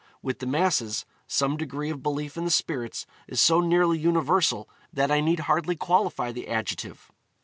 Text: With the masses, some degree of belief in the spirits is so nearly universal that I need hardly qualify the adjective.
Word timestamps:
With 0.23 0.39
the 0.39 0.47
masses, 0.47 1.05
some 1.27 1.57
degree 1.57 1.91
of 1.91 2.01
belief 2.01 2.35
in 2.35 2.43
the 2.43 2.49
spirits 2.49 3.05
is 3.27 3.39
so 3.39 3.59
nearly 3.61 3.99
universal 3.99 4.67
that 4.91 5.11
I 5.11 5.21
need 5.21 5.41
hardly 5.41 5.75
qualify 5.75 6.31
the 6.31 6.47
adjective. 6.47 7.11